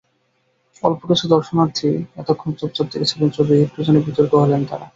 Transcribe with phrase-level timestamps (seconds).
[0.83, 1.89] অল্পকিছু দর্শনার্থী
[2.17, 4.87] এতক্ষণ চুপচাপ দেখছিলেন ছবি, একটু যেন বিরক্ত হলেন তাঁরা।